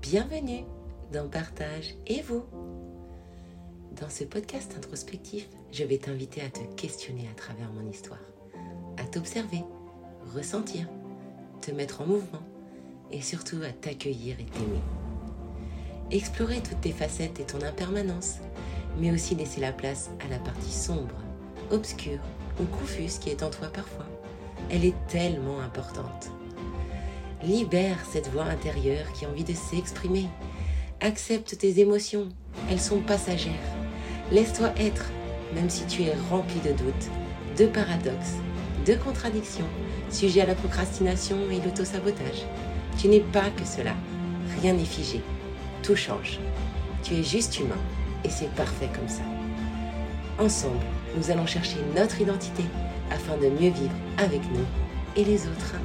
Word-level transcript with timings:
Bienvenue 0.00 0.64
dans 1.12 1.28
Partage 1.28 1.96
et 2.06 2.22
vous. 2.22 2.44
Dans 4.00 4.08
ce 4.08 4.22
podcast 4.22 4.72
introspectif, 4.76 5.48
je 5.72 5.82
vais 5.82 5.98
t'inviter 5.98 6.40
à 6.40 6.48
te 6.48 6.60
questionner 6.76 7.28
à 7.30 7.34
travers 7.34 7.70
mon 7.72 7.90
histoire, 7.90 8.22
à 8.96 9.02
t'observer, 9.04 9.64
ressentir, 10.34 10.86
te 11.60 11.72
mettre 11.72 12.00
en 12.00 12.06
mouvement 12.06 12.42
et 13.10 13.20
surtout 13.20 13.58
à 13.68 13.72
t'accueillir 13.72 14.38
et 14.38 14.44
t'aimer. 14.44 14.80
Explorer 16.12 16.62
toutes 16.62 16.80
tes 16.80 16.92
facettes 16.92 17.40
et 17.40 17.44
ton 17.44 17.60
impermanence, 17.62 18.36
mais 19.00 19.10
aussi 19.10 19.34
laisser 19.34 19.60
la 19.60 19.72
place 19.72 20.10
à 20.24 20.28
la 20.28 20.38
partie 20.38 20.72
sombre, 20.72 21.16
obscure 21.72 22.20
ou 22.60 22.64
confuse 22.64 23.18
qui 23.18 23.30
est 23.30 23.42
en 23.42 23.50
toi 23.50 23.66
parfois. 23.68 24.06
Elle 24.70 24.84
est 24.84 25.06
tellement 25.08 25.58
importante. 25.58 26.30
Libère 27.44 27.98
cette 28.10 28.28
voix 28.32 28.44
intérieure 28.44 29.12
qui 29.12 29.24
a 29.24 29.28
envie 29.28 29.44
de 29.44 29.52
s'exprimer. 29.52 30.26
Accepte 31.00 31.56
tes 31.56 31.78
émotions, 31.78 32.30
elles 32.68 32.80
sont 32.80 32.98
passagères. 32.98 33.52
Laisse-toi 34.32 34.70
être, 34.76 35.06
même 35.54 35.70
si 35.70 35.86
tu 35.86 36.02
es 36.02 36.14
rempli 36.30 36.58
de 36.60 36.72
doutes, 36.72 37.10
de 37.56 37.66
paradoxes, 37.66 38.38
de 38.84 38.94
contradictions, 38.94 39.68
sujet 40.10 40.40
à 40.40 40.46
la 40.46 40.56
procrastination 40.56 41.36
et 41.52 41.60
l'autosabotage. 41.64 42.44
Tu 42.98 43.06
n'es 43.06 43.20
pas 43.20 43.50
que 43.50 43.64
cela. 43.64 43.94
Rien 44.60 44.72
n'est 44.72 44.84
figé. 44.84 45.22
Tout 45.84 45.94
change. 45.94 46.40
Tu 47.04 47.14
es 47.14 47.22
juste 47.22 47.60
humain 47.60 47.78
et 48.24 48.30
c'est 48.30 48.52
parfait 48.56 48.90
comme 48.92 49.08
ça. 49.08 49.22
Ensemble, 50.40 50.84
nous 51.16 51.30
allons 51.30 51.46
chercher 51.46 51.76
notre 51.94 52.20
identité 52.20 52.64
afin 53.12 53.36
de 53.36 53.48
mieux 53.48 53.70
vivre 53.70 53.94
avec 54.18 54.42
nous 54.50 54.66
et 55.16 55.24
les 55.24 55.46
autres. 55.46 55.76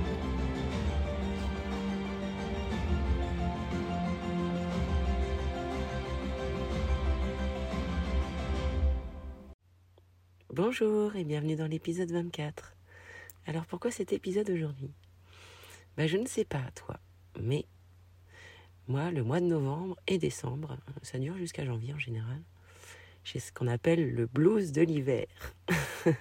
Bonjour 10.55 11.15
et 11.15 11.23
bienvenue 11.23 11.55
dans 11.55 11.65
l'épisode 11.65 12.11
24. 12.11 12.75
Alors 13.47 13.65
pourquoi 13.65 13.89
cet 13.89 14.13
épisode 14.13 14.51
aujourd'hui? 14.51 14.91
Ben, 15.97 16.07
Je 16.07 16.15
ne 16.15 16.27
sais 16.27 16.45
pas 16.45 16.61
toi, 16.75 16.99
mais 17.41 17.65
moi 18.87 19.09
le 19.09 19.23
mois 19.23 19.39
de 19.39 19.47
novembre 19.47 19.97
et 20.05 20.19
décembre, 20.19 20.77
ça 21.01 21.17
dure 21.17 21.35
jusqu'à 21.37 21.65
janvier 21.65 21.95
en 21.95 21.97
général, 21.97 22.39
j'ai 23.23 23.39
ce 23.39 23.51
qu'on 23.51 23.65
appelle 23.65 24.13
le 24.13 24.27
blues 24.27 24.71
de 24.71 24.83
l'hiver. 24.83 25.25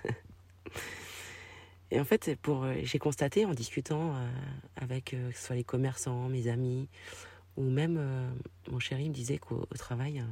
et 1.90 2.00
en 2.00 2.04
fait, 2.06 2.34
pour, 2.40 2.66
j'ai 2.84 2.98
constaté 2.98 3.44
en 3.44 3.52
discutant 3.52 4.16
euh, 4.16 4.30
avec 4.76 5.12
euh, 5.12 5.30
soit 5.34 5.56
les 5.56 5.64
commerçants, 5.64 6.30
mes 6.30 6.48
amis, 6.48 6.88
ou 7.58 7.64
même 7.64 7.98
euh, 7.98 8.30
mon 8.70 8.78
chéri 8.78 9.10
me 9.10 9.14
disait 9.14 9.36
qu'au 9.36 9.66
travail, 9.76 10.24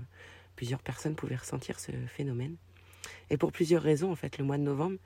plusieurs 0.57 0.81
personnes 0.81 1.17
pouvaient 1.17 1.37
ressentir 1.37 1.79
ce 1.79 1.93
phénomène. 2.07 2.57
Et 3.31 3.37
pour 3.37 3.53
plusieurs 3.53 3.83
raisons, 3.83 4.11
en 4.11 4.17
fait, 4.17 4.39
le 4.39 4.45
mois 4.45 4.59
de 4.59 4.63
novembre, 4.63 4.97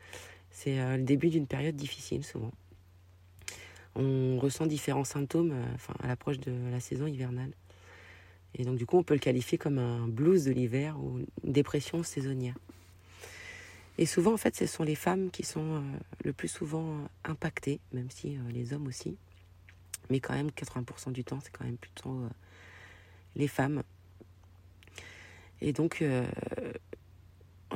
c'est 0.50 0.76
le 0.96 1.02
début 1.02 1.28
d'une 1.28 1.46
période 1.46 1.76
difficile 1.76 2.24
souvent. 2.24 2.52
On 3.96 4.38
ressent 4.38 4.66
différents 4.66 5.04
symptômes 5.04 5.54
enfin, 5.74 5.94
à 6.00 6.06
l'approche 6.06 6.38
de 6.38 6.52
la 6.70 6.80
saison 6.80 7.06
hivernale. 7.06 7.50
Et 8.56 8.64
donc 8.64 8.76
du 8.76 8.86
coup, 8.86 8.96
on 8.96 9.02
peut 9.02 9.14
le 9.14 9.20
qualifier 9.20 9.58
comme 9.58 9.78
un 9.78 10.06
blues 10.06 10.44
de 10.44 10.52
l'hiver 10.52 10.96
ou 11.00 11.18
une 11.18 11.52
dépression 11.52 12.02
saisonnière. 12.02 12.54
Et 13.96 14.06
souvent, 14.06 14.32
en 14.32 14.36
fait, 14.36 14.56
ce 14.56 14.66
sont 14.66 14.82
les 14.82 14.96
femmes 14.96 15.30
qui 15.30 15.44
sont 15.44 15.76
euh, 15.76 15.80
le 16.24 16.32
plus 16.32 16.48
souvent 16.48 17.08
impactées, 17.24 17.80
même 17.92 18.10
si 18.10 18.36
euh, 18.36 18.40
les 18.52 18.72
hommes 18.72 18.88
aussi. 18.88 19.16
Mais 20.10 20.20
quand 20.20 20.34
même, 20.34 20.48
80% 20.48 21.12
du 21.12 21.24
temps, 21.24 21.38
c'est 21.40 21.52
quand 21.52 21.64
même 21.64 21.76
plutôt 21.76 22.10
euh, 22.10 22.28
les 23.36 23.46
femmes. 23.46 23.82
Et 25.60 25.72
donc, 25.72 26.04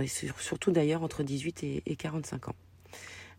surtout 0.06 0.70
d'ailleurs 0.70 1.02
entre 1.02 1.22
18 1.22 1.64
et, 1.86 1.96
45 1.96 2.48
ans. 2.48 2.56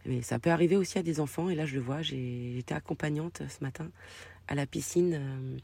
Mais 0.06 0.22
ça 0.22 0.40
peut 0.40 0.50
arriver 0.50 0.76
aussi 0.76 0.98
à 0.98 1.04
des 1.04 1.20
enfants, 1.20 1.50
et 1.50 1.56
là 1.56 1.66
je 1.66 1.76
le 1.76 1.82
vois, 1.82 2.02
j'étais 2.02 2.74
accompagnante 2.74 3.42
ce 3.48 3.64
matin 3.64 3.90
à 4.48 4.56
la 4.56 4.66
piscine 4.66 5.60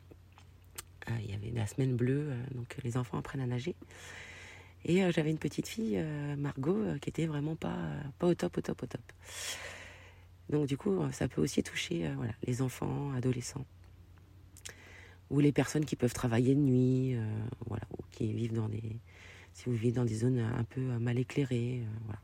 euh, 1.09 1.13
il 1.23 1.31
y 1.31 1.34
avait 1.34 1.51
la 1.51 1.67
semaine 1.67 1.95
bleue, 1.95 2.29
euh, 2.31 2.44
donc 2.55 2.78
les 2.84 2.97
enfants 2.97 3.17
apprennent 3.17 3.41
à 3.41 3.45
nager. 3.45 3.75
Et 4.85 5.03
euh, 5.03 5.11
j'avais 5.11 5.31
une 5.31 5.38
petite 5.38 5.67
fille, 5.67 6.03
Margot, 6.38 6.84
qui 7.01 7.09
était 7.09 7.25
vraiment 7.25 7.55
pas, 7.55 7.78
pas 8.19 8.28
au 8.28 8.35
top, 8.35 8.57
au 8.57 8.61
top, 8.61 8.84
au 8.84 8.85
top. 8.85 9.01
Donc 10.50 10.67
du 10.67 10.78
coup, 10.78 11.00
ça 11.11 11.28
peut 11.28 11.41
aussi 11.41 11.63
toucher 11.63 12.11
voilà, 12.16 12.34
les 12.45 12.61
enfants, 12.61 13.11
adolescents, 13.13 13.66
ou 15.31 15.39
les 15.39 15.51
personnes 15.51 15.85
qui 15.85 15.95
peuvent 15.95 16.13
travailler 16.13 16.53
de 16.53 16.59
nuit, 16.59 17.17
voilà, 17.66 17.84
ou 17.97 18.03
qui 18.11 18.31
vivent 18.31 18.53
dans 18.53 18.69
des, 18.69 18.84
si 19.55 19.66
vous 19.66 19.73
vivez 19.73 19.91
dans 19.91 20.05
des 20.05 20.16
zones 20.16 20.38
un 20.39 20.63
peu 20.63 20.81
mal 20.81 21.17
éclairées, 21.17 21.81
voilà. 22.05 22.19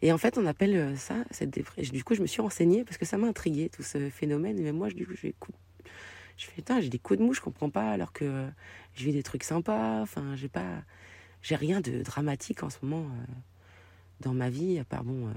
Et 0.00 0.10
en 0.12 0.18
fait, 0.18 0.38
on 0.38 0.46
appelle 0.46 0.98
ça 0.98 1.24
cette 1.30 1.50
dépression. 1.50 1.92
Du 1.92 2.02
coup, 2.02 2.14
je 2.14 2.22
me 2.22 2.26
suis 2.26 2.42
renseignée 2.42 2.82
parce 2.84 2.96
que 2.96 3.04
ça 3.04 3.18
m'a 3.18 3.28
intrigué 3.28 3.68
tout 3.68 3.84
ce 3.84 4.10
phénomène. 4.10 4.60
Mais 4.60 4.72
moi, 4.72 4.88
je, 4.88 4.94
du 4.94 5.06
coup, 5.06 5.14
fais, 5.14 5.34
j'ai 6.36 6.88
des 6.88 6.98
coups 6.98 7.20
de 7.20 7.24
mou, 7.24 7.34
je 7.34 7.40
comprends 7.40 7.70
pas, 7.70 7.90
alors 7.90 8.12
que 8.12 8.48
je 8.94 9.04
vis 9.04 9.12
des 9.12 9.22
trucs 9.22 9.44
sympas. 9.44 10.00
Enfin, 10.00 10.34
j'ai 10.34 10.48
pas, 10.48 10.82
j'ai 11.40 11.56
rien 11.56 11.80
de 11.80 12.02
dramatique 12.02 12.62
en 12.62 12.70
ce 12.70 12.78
moment 12.82 13.06
euh, 13.06 13.32
dans 14.20 14.34
ma 14.34 14.50
vie, 14.50 14.78
à 14.78 14.84
part 14.84 15.04
bon, 15.04 15.28
euh, 15.28 15.32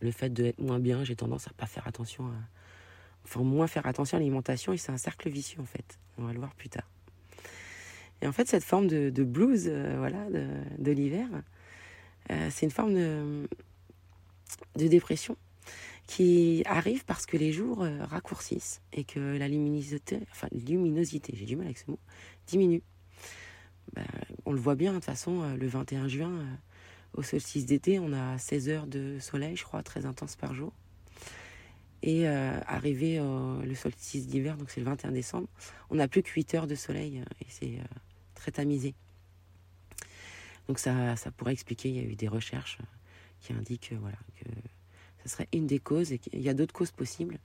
le 0.00 0.10
fait 0.10 0.32
d'être 0.32 0.60
moins 0.60 0.78
bien, 0.78 1.04
j'ai 1.04 1.16
tendance 1.16 1.48
à 1.48 1.52
pas 1.52 1.66
faire 1.66 1.86
attention 1.86 2.26
à, 2.26 2.34
enfin, 3.24 3.42
moins 3.42 3.66
faire 3.66 3.86
attention 3.86 4.16
à 4.16 4.20
l'alimentation, 4.20 4.72
et 4.72 4.76
c'est 4.76 4.92
un 4.92 4.96
cercle 4.96 5.28
vicieux 5.28 5.60
en 5.60 5.66
fait. 5.66 5.98
On 6.18 6.24
va 6.24 6.32
le 6.32 6.38
voir 6.38 6.54
plus 6.54 6.68
tard. 6.68 6.88
Et 8.22 8.26
en 8.26 8.32
fait, 8.32 8.48
cette 8.48 8.64
forme 8.64 8.86
de, 8.86 9.24
blues, 9.24 9.66
euh, 9.68 9.96
voilà, 9.98 10.26
de, 10.78 10.90
l'hiver, 10.90 11.28
c'est 12.50 12.66
une 12.66 12.70
forme 12.70 12.94
de, 12.94 13.46
dépression 14.76 15.36
qui 16.10 16.64
arrive 16.66 17.04
parce 17.04 17.24
que 17.24 17.36
les 17.36 17.52
jours 17.52 17.84
euh, 17.84 18.04
raccourcissent 18.04 18.82
et 18.92 19.04
que 19.04 19.20
la 19.20 19.46
luminosité, 19.46 20.18
enfin 20.32 20.48
luminosité, 20.50 21.32
j'ai 21.36 21.44
du 21.44 21.54
mal 21.54 21.66
avec 21.66 21.78
ce 21.78 21.88
mot, 21.88 22.00
diminue. 22.48 22.82
Ben, 23.92 24.04
on 24.44 24.52
le 24.52 24.58
voit 24.58 24.74
bien, 24.74 24.90
de 24.90 24.96
toute 24.96 25.04
façon, 25.04 25.40
euh, 25.42 25.56
le 25.56 25.68
21 25.68 26.08
juin, 26.08 26.32
euh, 26.32 26.54
au 27.14 27.22
solstice 27.22 27.64
d'été, 27.64 28.00
on 28.00 28.12
a 28.12 28.38
16 28.38 28.68
heures 28.70 28.86
de 28.88 29.20
soleil, 29.20 29.54
je 29.54 29.62
crois, 29.62 29.84
très 29.84 30.04
intense 30.04 30.34
par 30.34 30.52
jour. 30.52 30.72
Et 32.02 32.26
arrivé 32.26 33.18
le 33.18 33.74
solstice 33.74 34.26
d'hiver, 34.26 34.56
donc 34.56 34.70
c'est 34.70 34.80
le 34.80 34.86
21 34.86 35.12
décembre, 35.12 35.48
on 35.90 35.96
n'a 35.96 36.08
plus 36.08 36.22
que 36.22 36.30
8 36.30 36.54
heures 36.54 36.66
de 36.66 36.74
soleil 36.74 37.22
et 37.42 37.46
c'est 37.48 37.78
très 38.40 38.52
tamisé. 38.52 38.94
Donc 40.66 40.78
ça, 40.78 41.14
ça 41.16 41.30
pourrait 41.30 41.52
expliquer, 41.52 41.90
il 41.90 41.96
y 41.96 42.00
a 42.00 42.02
eu 42.02 42.16
des 42.16 42.28
recherches 42.28 42.78
qui 43.40 43.52
indiquent 43.52 43.92
voilà, 44.00 44.18
que 44.36 44.50
ce 45.22 45.28
serait 45.28 45.48
une 45.52 45.66
des 45.66 45.78
causes. 45.78 46.12
Et 46.12 46.20
il 46.32 46.40
y 46.40 46.48
a 46.48 46.54
d'autres 46.54 46.74
causes 46.74 46.90
possibles. 46.90 47.38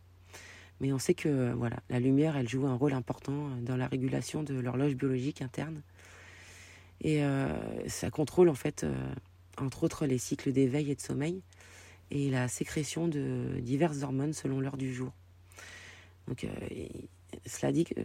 Mais 0.80 0.92
on 0.92 1.00
sait 1.00 1.14
que 1.14 1.54
voilà, 1.54 1.78
la 1.90 2.00
lumière, 2.00 2.36
elle 2.36 2.50
joue 2.50 2.68
un 2.68 2.76
rôle 2.76 2.94
important 2.94 3.50
dans 3.62 3.78
la 3.78 3.88
régulation 3.88 4.44
de 4.44 4.56
l'horloge 4.56 4.96
biologique 4.96 5.42
interne. 5.42 5.82
Et 7.02 7.24
euh, 7.24 7.88
ça 7.88 8.10
contrôle 8.10 8.50
en 8.50 8.56
fait, 8.56 8.84
euh, 8.84 9.14
entre 9.58 9.84
autres, 9.84 10.06
les 10.06 10.18
cycles 10.18 10.52
d'éveil 10.52 10.92
et 10.92 10.96
de 10.96 11.02
sommeil 11.02 11.42
et 12.12 12.30
la 12.30 12.48
sécrétion 12.48 13.08
de 13.08 13.60
diverses 13.62 14.04
hormones 14.04 14.34
selon 14.34 14.60
l'heure 14.60 14.78
du 14.78 14.94
jour. 14.94 15.12
Donc, 16.28 16.44
euh, 16.44 16.50
cela 17.46 17.72
dit 17.72 17.84
que 17.84 17.96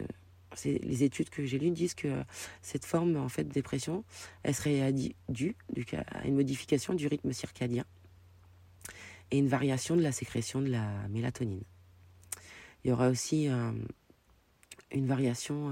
les 0.65 1.03
études 1.03 1.29
que 1.29 1.45
j'ai 1.45 1.59
lues 1.59 1.71
disent 1.71 1.93
que 1.93 2.23
cette 2.61 2.85
forme 2.85 3.15
en 3.17 3.29
fait 3.29 3.45
de 3.45 3.53
dépression, 3.53 4.03
elle 4.43 4.55
serait 4.55 4.93
due 5.29 5.55
à 6.13 6.27
une 6.27 6.35
modification 6.35 6.93
du 6.93 7.07
rythme 7.07 7.31
circadien 7.31 7.85
et 9.31 9.37
une 9.37 9.47
variation 9.47 9.95
de 9.95 10.01
la 10.01 10.11
sécrétion 10.11 10.61
de 10.61 10.67
la 10.67 11.07
mélatonine. 11.09 11.63
Il 12.83 12.89
y 12.89 12.91
aura 12.91 13.09
aussi 13.09 13.47
euh, 13.47 13.71
une 14.91 15.07
variation 15.07 15.71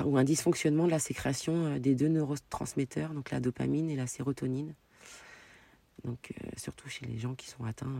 euh, 0.00 0.04
ou 0.04 0.16
un 0.16 0.24
dysfonctionnement 0.24 0.86
de 0.86 0.90
la 0.90 0.98
sécrétion 0.98 1.66
euh, 1.66 1.78
des 1.78 1.94
deux 1.94 2.08
neurotransmetteurs, 2.08 3.12
donc 3.14 3.30
la 3.30 3.40
dopamine 3.40 3.90
et 3.90 3.96
la 3.96 4.06
sérotonine. 4.06 4.74
Donc 6.04 6.32
surtout 6.56 6.88
chez 6.88 7.04
les 7.04 7.18
gens 7.18 7.34
qui 7.34 7.46
sont 7.46 7.62
atteints 7.64 7.92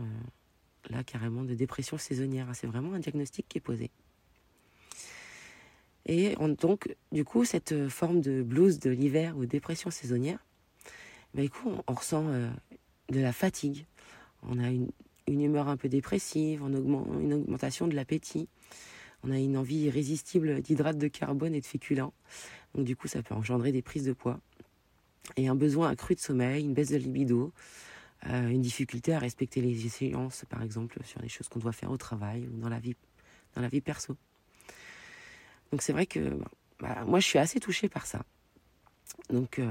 là 0.89 1.03
carrément 1.03 1.43
de 1.43 1.53
dépression 1.53 1.99
saisonnière. 1.99 2.47
C'est 2.55 2.65
vraiment 2.65 2.93
un 2.93 2.99
diagnostic 2.99 3.47
qui 3.47 3.59
est 3.59 3.61
posé. 3.61 3.91
Et 6.05 6.35
donc, 6.59 6.95
du 7.11 7.23
coup, 7.23 7.45
cette 7.45 7.87
forme 7.89 8.21
de 8.21 8.41
blues 8.41 8.79
de 8.79 8.89
l'hiver 8.89 9.37
ou 9.37 9.45
dépression 9.45 9.91
saisonnière, 9.91 10.39
bah, 11.33 11.47
coup, 11.47 11.71
on, 11.87 11.93
ressent 11.93 12.25
de 13.09 13.19
la 13.19 13.31
fatigue, 13.31 13.85
on 14.43 14.59
a 14.59 14.69
une, 14.69 14.91
humeur 15.27 15.67
un 15.67 15.77
peu 15.77 15.89
dépressive, 15.89 16.61
une 16.61 17.33
augmentation 17.33 17.87
de 17.87 17.95
l'appétit. 17.95 18.49
On 19.23 19.31
a 19.31 19.37
une 19.37 19.55
envie 19.55 19.77
irrésistible 19.83 20.61
d'hydrates 20.61 20.97
de 20.97 21.07
carbone 21.07 21.53
et 21.53 21.61
de 21.61 21.65
féculents. 21.65 22.13
Donc 22.73 22.85
du 22.85 22.95
coup, 22.95 23.07
ça 23.07 23.21
peut 23.21 23.35
engendrer 23.35 23.71
des 23.71 23.81
prises 23.81 24.05
de 24.05 24.13
poids. 24.13 24.39
Et 25.37 25.47
un 25.47 25.55
besoin 25.55 25.89
accru 25.89 26.15
de 26.15 26.19
sommeil, 26.19 26.63
une 26.63 26.73
baisse 26.73 26.89
de 26.89 26.97
libido, 26.97 27.53
euh, 28.27 28.49
une 28.49 28.61
difficulté 28.61 29.13
à 29.13 29.19
respecter 29.19 29.61
les 29.61 29.85
échéances, 29.85 30.45
par 30.49 30.63
exemple, 30.63 30.99
sur 31.03 31.21
des 31.21 31.29
choses 31.29 31.47
qu'on 31.47 31.59
doit 31.59 31.71
faire 31.71 31.91
au 31.91 31.97
travail 31.97 32.47
ou 32.47 32.57
dans 32.57 32.69
la 32.69 32.79
vie, 32.79 32.95
dans 33.55 33.61
la 33.61 33.69
vie 33.69 33.81
perso. 33.81 34.17
Donc 35.71 35.81
c'est 35.81 35.93
vrai 35.93 36.05
que 36.05 36.19
bah, 36.79 37.03
moi 37.05 37.19
je 37.19 37.25
suis 37.25 37.39
assez 37.39 37.59
touchée 37.59 37.89
par 37.89 38.05
ça. 38.05 38.23
Donc 39.29 39.61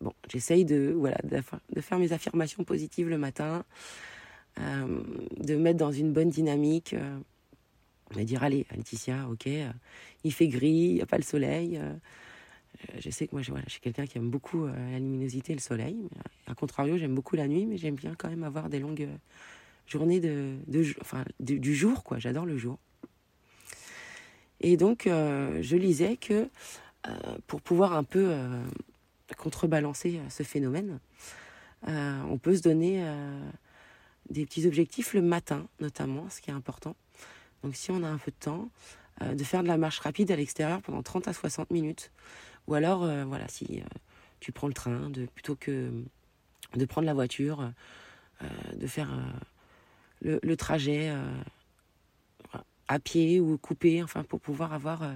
bon, 0.00 0.12
j'essaye 0.28 0.64
de 0.64 0.94
voilà 0.96 1.18
de 1.24 1.80
faire 1.80 1.98
mes 1.98 2.12
affirmations 2.12 2.64
positives 2.64 3.08
le 3.08 3.18
matin, 3.18 3.64
de 4.58 5.56
mettre 5.56 5.78
dans 5.78 5.92
une 5.92 6.12
bonne 6.12 6.30
dynamique, 6.30 6.94
de 8.14 8.22
dire 8.22 8.42
allez 8.42 8.66
Laetitia, 8.70 9.28
ok, 9.30 9.48
il 10.24 10.32
fait 10.32 10.48
gris, 10.48 10.68
il 10.68 10.94
n'y 10.94 11.02
a 11.02 11.06
pas 11.06 11.16
le 11.18 11.22
soleil. 11.22 11.80
je 12.98 13.10
sais 13.10 13.26
que 13.26 13.34
moi, 13.34 13.42
je, 13.42 13.50
voilà, 13.50 13.64
je 13.66 13.72
suis 13.72 13.80
quelqu'un 13.80 14.06
qui 14.06 14.18
aime 14.18 14.30
beaucoup 14.30 14.66
la 14.66 14.98
luminosité 14.98 15.52
et 15.52 15.56
le 15.56 15.60
soleil. 15.60 15.96
À 16.46 16.54
contrario, 16.54 16.96
j'aime 16.96 17.14
beaucoup 17.14 17.36
la 17.36 17.48
nuit, 17.48 17.66
mais 17.66 17.76
j'aime 17.76 17.96
bien 17.96 18.14
quand 18.16 18.28
même 18.28 18.44
avoir 18.44 18.68
des 18.68 18.78
longues 18.78 19.08
journée 19.86 20.20
de, 20.20 20.56
enfin, 21.00 21.24
du 21.40 21.74
jour, 21.74 22.04
quoi. 22.04 22.18
J'adore 22.18 22.46
le 22.46 22.56
jour. 22.56 22.78
Et 24.62 24.76
donc, 24.76 25.06
euh, 25.06 25.58
je 25.60 25.76
lisais 25.76 26.16
que 26.16 26.48
euh, 27.08 27.10
pour 27.48 27.60
pouvoir 27.60 27.94
un 27.94 28.04
peu 28.04 28.28
euh, 28.30 28.62
contrebalancer 29.36 30.20
ce 30.28 30.44
phénomène, 30.44 31.00
on 31.84 32.38
peut 32.38 32.54
se 32.54 32.62
donner 32.62 33.04
des 34.30 34.46
petits 34.46 34.68
objectifs 34.68 35.14
le 35.14 35.22
matin, 35.22 35.66
notamment, 35.80 36.30
ce 36.30 36.40
qui 36.40 36.50
est 36.50 36.52
important. 36.52 36.94
Donc, 37.64 37.74
si 37.74 37.90
on 37.90 38.04
a 38.04 38.06
un 38.06 38.18
peu 38.18 38.30
de 38.30 38.36
temps, 38.36 38.68
de 39.20 39.42
faire 39.42 39.64
de 39.64 39.68
la 39.68 39.76
marche 39.76 39.98
rapide 39.98 40.30
à 40.30 40.36
l'extérieur 40.36 40.80
pendant 40.80 41.02
30 41.02 41.26
à 41.26 41.32
60 41.32 41.72
minutes. 41.72 42.12
Ou 42.68 42.74
alors, 42.74 43.00
voilà, 43.26 43.48
si 43.48 43.82
tu 44.38 44.52
prends 44.52 44.68
le 44.68 44.74
train, 44.74 45.10
plutôt 45.34 45.56
que 45.56 45.90
de 46.76 46.84
prendre 46.84 47.06
la 47.06 47.14
voiture, 47.14 47.72
de 48.76 48.86
faire 48.86 49.10
le, 50.20 50.56
trajet 50.56 51.12
à 52.92 52.98
pied 52.98 53.40
ou 53.40 53.56
coupé, 53.58 54.02
enfin 54.02 54.22
pour 54.22 54.40
pouvoir 54.40 54.72
avoir 54.72 55.02
euh, 55.02 55.14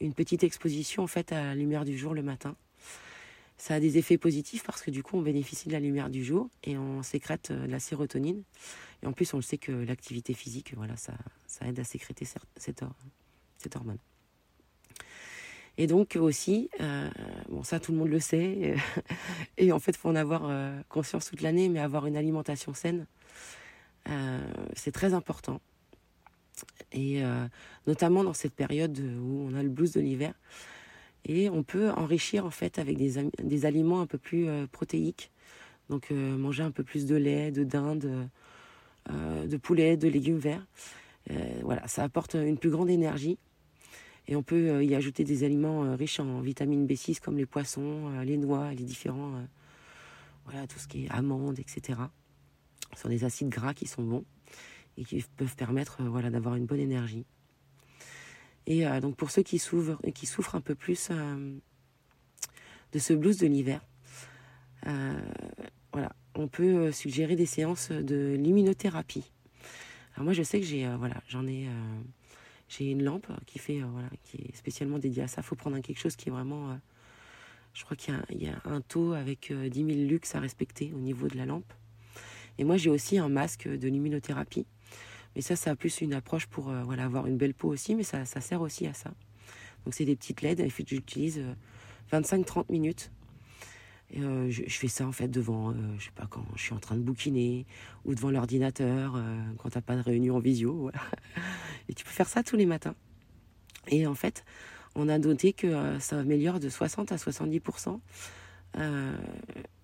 une 0.00 0.14
petite 0.14 0.42
exposition 0.42 1.04
en 1.04 1.06
fait 1.06 1.32
à 1.32 1.44
la 1.44 1.54
lumière 1.54 1.84
du 1.84 1.96
jour 1.96 2.14
le 2.14 2.22
matin. 2.22 2.56
Ça 3.56 3.74
a 3.74 3.80
des 3.80 3.98
effets 3.98 4.18
positifs 4.18 4.64
parce 4.64 4.82
que 4.82 4.90
du 4.90 5.04
coup 5.04 5.16
on 5.16 5.22
bénéficie 5.22 5.68
de 5.68 5.72
la 5.72 5.80
lumière 5.80 6.10
du 6.10 6.24
jour 6.24 6.50
et 6.64 6.76
on 6.76 7.02
sécrète 7.02 7.52
euh, 7.52 7.66
la 7.68 7.78
sérotonine. 7.78 8.42
Et 9.02 9.06
en 9.06 9.12
plus 9.12 9.32
on 9.32 9.36
le 9.36 9.42
sait 9.42 9.58
que 9.58 9.70
l'activité 9.70 10.34
physique, 10.34 10.74
voilà, 10.76 10.96
ça, 10.96 11.14
aide 11.62 11.78
à 11.78 11.84
sécréter 11.84 12.26
cette, 12.56 12.82
hormone. 13.76 13.98
Et 15.76 15.86
donc 15.86 16.16
aussi, 16.16 16.70
bon 17.48 17.62
ça 17.62 17.80
tout 17.80 17.92
le 17.92 17.98
monde 17.98 18.08
le 18.08 18.20
sait, 18.20 18.76
et, 19.58 19.72
en 19.72 19.78
fait 19.78 19.92
il 19.92 19.98
faut 19.98 20.08
en 20.08 20.14
avoir 20.14 20.50
conscience 20.88 21.26
toute 21.26 21.42
l'année, 21.42 21.68
mais 21.68 21.80
avoir 21.80 22.06
une 22.06 22.16
alimentation 22.16 22.74
saine, 22.74 23.06
euh, 24.08 24.40
c'est 24.74 24.92
très 24.92 25.14
important. 25.14 25.60
Et 26.92 27.24
euh, 27.24 27.46
notamment 27.86 28.24
dans 28.24 28.32
cette 28.32 28.54
période 28.54 28.98
où 28.98 29.48
on 29.48 29.54
a 29.54 29.62
le 29.62 29.68
blues 29.68 29.92
de 29.92 30.00
l'hiver. 30.00 30.34
Et 31.26 31.48
on 31.48 31.62
peut 31.62 31.90
enrichir 31.90 32.44
en 32.44 32.50
fait 32.50 32.78
avec 32.78 32.96
des, 32.98 33.30
des 33.42 33.66
aliments 33.66 34.00
un 34.00 34.06
peu 34.06 34.18
plus 34.18 34.48
euh, 34.48 34.66
protéiques. 34.66 35.30
Donc 35.90 36.10
manger 36.12 36.62
un 36.62 36.70
peu 36.70 36.82
plus 36.82 37.04
de 37.04 37.14
lait, 37.14 37.50
de 37.50 37.62
dinde, 37.62 38.30
de 39.10 39.56
poulet, 39.58 39.98
de 39.98 40.08
légumes 40.08 40.38
verts. 40.38 40.66
voilà, 41.60 41.86
ça 41.88 42.04
apporte 42.04 42.36
une 42.36 42.56
plus 42.56 42.70
grande 42.70 42.88
énergie. 42.88 43.36
Et 44.26 44.34
on 44.34 44.42
peut 44.42 44.82
y 44.82 44.94
ajouter 44.94 45.24
des 45.24 45.44
aliments 45.44 45.94
riches 45.94 46.20
en 46.20 46.40
vitamine 46.40 46.86
B6 46.86 47.20
comme 47.20 47.36
les 47.36 47.44
poissons, 47.44 48.18
les 48.22 48.38
noix, 48.38 48.70
les 48.70 48.84
différents, 48.84 49.42
voilà, 50.46 50.66
tout 50.66 50.78
ce 50.78 50.88
qui 50.88 51.04
est 51.04 51.10
amandes, 51.10 51.58
etc 51.58 51.98
sont 52.96 53.08
des 53.08 53.24
acides 53.24 53.48
gras 53.48 53.74
qui 53.74 53.86
sont 53.86 54.02
bons 54.02 54.24
et 54.96 55.04
qui 55.04 55.24
peuvent 55.36 55.56
permettre 55.56 56.02
euh, 56.02 56.08
voilà, 56.08 56.30
d'avoir 56.30 56.54
une 56.54 56.66
bonne 56.66 56.80
énergie. 56.80 57.24
Et 58.66 58.86
euh, 58.86 59.00
donc 59.00 59.16
pour 59.16 59.30
ceux 59.30 59.42
qui 59.42 59.58
souffrent, 59.58 60.00
qui 60.14 60.26
souffrent 60.26 60.54
un 60.54 60.60
peu 60.60 60.74
plus 60.74 61.08
euh, 61.10 61.56
de 62.92 62.98
ce 62.98 63.12
blues 63.12 63.38
de 63.38 63.46
l'hiver, 63.46 63.80
voilà, 65.92 66.12
on 66.34 66.48
peut 66.48 66.92
suggérer 66.92 67.36
des 67.36 67.46
séances 67.46 67.90
de 67.90 68.36
luminothérapie. 68.36 69.30
Alors 70.14 70.24
moi 70.24 70.32
je 70.34 70.42
sais 70.42 70.60
que 70.60 70.66
j'ai 70.66 70.86
voilà, 70.96 71.22
j'en 71.26 71.46
ai 71.46 71.68
j'ai 72.68 72.90
une 72.90 73.02
lampe 73.02 73.26
qui 73.46 73.58
fait 73.58 73.80
voilà, 73.80 74.08
qui 74.24 74.36
est 74.36 74.54
spécialement 74.54 74.98
dédiée 74.98 75.22
à 75.22 75.28
ça. 75.28 75.40
Il 75.40 75.44
faut 75.44 75.54
prendre 75.54 75.78
quelque 75.78 75.98
chose 75.98 76.16
qui 76.16 76.28
est 76.28 76.32
vraiment 76.32 76.78
je 77.72 77.84
crois 77.84 77.96
qu'il 77.96 78.14
y, 78.32 78.44
y, 78.44 78.48
a 78.48 78.60
un 78.66 78.82
taux 78.82 79.14
avec 79.14 79.50
10 79.50 79.74
000 79.74 79.88
lux 80.06 80.34
à 80.34 80.40
respecter 80.40 80.92
au 80.94 81.00
niveau 81.00 81.28
de 81.28 81.38
la 81.38 81.46
lampe. 81.46 81.72
Et 82.58 82.64
moi, 82.64 82.76
j'ai 82.76 82.90
aussi 82.90 83.18
un 83.18 83.28
masque 83.28 83.68
de 83.68 83.88
luminothérapie. 83.88 84.66
Mais 85.34 85.42
ça, 85.42 85.56
ça 85.56 85.70
a 85.70 85.76
plus 85.76 86.00
une 86.00 86.14
approche 86.14 86.46
pour 86.46 86.70
euh, 86.70 86.82
voilà, 86.82 87.04
avoir 87.04 87.26
une 87.26 87.36
belle 87.36 87.54
peau 87.54 87.68
aussi, 87.68 87.94
mais 87.94 88.04
ça, 88.04 88.24
ça 88.24 88.40
sert 88.40 88.60
aussi 88.60 88.86
à 88.86 88.94
ça. 88.94 89.10
Donc, 89.84 89.94
c'est 89.94 90.04
des 90.04 90.16
petites 90.16 90.42
LED. 90.42 90.60
Et 90.60 90.68
j'utilise 90.68 91.42
25-30 92.12 92.58
euh, 92.58 92.62
minutes. 92.68 93.10
Et, 94.10 94.20
euh, 94.20 94.50
je, 94.50 94.62
fais 94.68 94.88
ça 94.88 95.06
en 95.06 95.12
fait 95.12 95.28
devant, 95.28 95.74
je 95.98 96.04
sais 96.04 96.10
pas 96.14 96.26
quand 96.28 96.44
je 96.54 96.62
suis 96.62 96.74
en 96.74 96.78
train 96.78 96.94
de 96.94 97.00
bouquiner 97.00 97.66
ou 98.04 98.14
devant 98.14 98.30
l'ordinateur 98.30 99.20
quand 99.58 99.70
t'as 99.70 99.80
pas 99.80 99.96
de 99.96 100.02
réunion 100.02 100.36
en 100.36 100.40
visio. 100.40 100.90
Et 101.88 101.94
tu 101.94 102.04
peux 102.04 102.10
faire 102.10 102.28
ça 102.28 102.42
tous 102.42 102.56
les 102.56 102.66
matins. 102.66 102.94
Et 103.88 104.06
en 104.06 104.14
fait, 104.14 104.44
on 104.94 105.08
a 105.08 105.18
noté 105.18 105.52
que 105.52 105.98
ça 105.98 106.20
améliore 106.20 106.60
de 106.60 106.68
60 106.68 107.12
à 107.12 107.18
70 107.18 107.60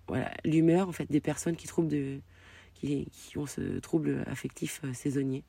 voilà 0.07 0.31
l'humeur 0.43 0.89
en 0.89 0.91
fait 0.91 1.09
des 1.09 1.21
personnes 1.21 1.55
qui 1.55 1.67
trouvent 1.67 1.87
de 1.87 2.19
qui, 2.81 3.37
ont 3.37 3.45
ce 3.45 3.79
trouble 3.79 4.23
affectif 4.27 4.81
euh, 4.83 4.93
saisonnier. 4.93 5.43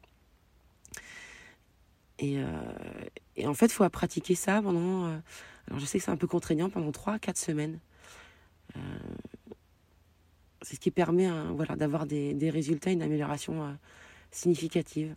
Et, 2.19 2.39
euh, 2.39 2.45
et, 3.37 3.47
en 3.47 3.55
fait, 3.55 3.67
il 3.67 3.73
faut 3.73 3.89
pratiquer 3.89 4.35
ça 4.35 4.63
pendant. 4.63 5.07
Euh, 5.07 5.19
alors, 5.67 5.81
je 5.81 5.87
sais 5.87 5.99
que 5.99 6.05
c'est 6.05 6.11
un 6.11 6.17
peu 6.17 6.27
contraignant 6.27 6.71
pendant 6.71 6.91
3-4 6.91 7.37
semaines. 7.37 7.79
c'est 10.63 10.77
ce 10.77 10.81
qui 10.81 10.91
permet 10.91 11.27
hein, 11.27 11.53
voilà, 11.55 11.77
d'avoir 11.77 12.07
des, 12.07 12.35
des, 12.35 12.51
résultats, 12.51 12.91
une 12.91 13.03
amélioration 13.03 13.77
significative. 14.31 15.15